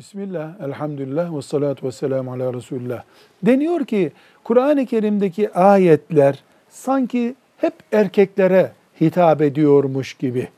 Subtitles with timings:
[0.00, 3.02] Bismillah, elhamdülillah ve salatu ve selamu ala Resulullah.
[3.42, 4.12] Deniyor ki
[4.44, 10.48] Kur'an-ı Kerim'deki ayetler sanki hep erkeklere hitap ediyormuş gibi.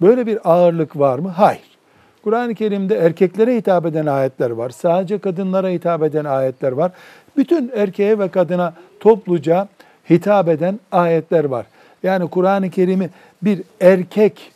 [0.00, 1.28] Böyle bir ağırlık var mı?
[1.28, 1.78] Hayır.
[2.24, 4.70] Kur'an-ı Kerim'de erkeklere hitap eden ayetler var.
[4.70, 6.92] Sadece kadınlara hitap eden ayetler var.
[7.36, 9.68] Bütün erkeğe ve kadına topluca
[10.10, 11.66] hitap eden ayetler var.
[12.02, 13.10] Yani Kur'an-ı Kerim'i
[13.42, 14.52] bir erkek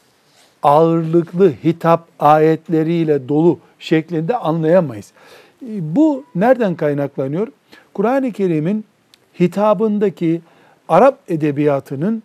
[0.63, 5.13] ağırlıklı hitap ayetleriyle dolu şeklinde anlayamayız.
[5.81, 7.49] Bu nereden kaynaklanıyor?
[7.95, 8.85] Kur'an-ı Kerim'in
[9.41, 10.41] hitabındaki
[10.89, 12.23] Arap edebiyatının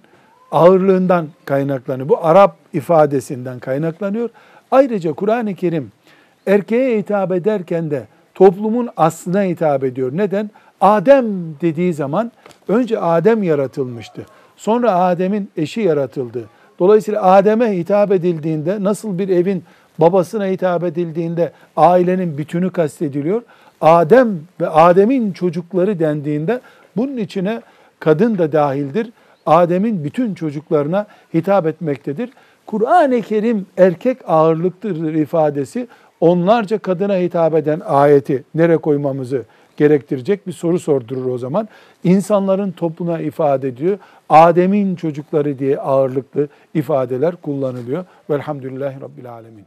[0.52, 2.10] ağırlığından kaynaklanıyor.
[2.10, 4.30] Bu Arap ifadesinden kaynaklanıyor.
[4.72, 5.92] Ayrıca Kur'an-ı Kerim
[6.48, 10.12] erkeğe hitap ederken de toplumun aslına hitap ediyor.
[10.14, 10.50] Neden?
[10.82, 11.26] Adem
[11.62, 12.32] dediği zaman
[12.68, 14.26] önce Adem yaratılmıştı.
[14.58, 16.46] Sonra Adem'in eşi yaratıldı.
[16.82, 19.64] Dolayısıyla Adem'e hitap edildiğinde nasıl bir evin
[20.00, 23.42] babasına hitap edildiğinde ailenin bütünü kastediliyor.
[23.82, 26.62] Adem ve Adem'in çocukları dendiğinde
[26.98, 27.62] bunun içine
[28.00, 29.12] kadın da dahildir.
[29.46, 32.30] Adem'in bütün çocuklarına hitap etmektedir.
[32.66, 35.88] Kur'an-ı Kerim erkek ağırlıktır ifadesi
[36.20, 39.44] onlarca kadına hitap eden ayeti nereye koymamızı
[39.82, 41.68] gerektirecek bir soru sordurur o zaman.
[42.04, 43.98] İnsanların topluna ifade ediyor.
[44.30, 48.06] Adem'in çocukları diye ağırlıklı ifadeler kullanılıyor.
[48.30, 49.66] Velhamdülillahi Rabbil Alemin.